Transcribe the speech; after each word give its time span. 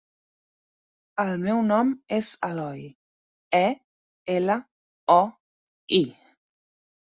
El 1.23 1.35
meu 1.43 1.59
nom 1.67 1.91
és 2.17 2.31
Eloi: 2.47 2.81
e, 3.59 3.61
ela, 4.39 4.59
o, 5.19 5.21
i. 6.03 6.03